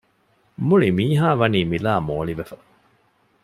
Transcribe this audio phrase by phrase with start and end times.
[0.67, 2.57] މުޅިމީހާވަނީ މިލާ މޯޅިވެފަ